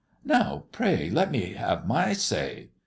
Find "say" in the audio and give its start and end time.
2.13-2.71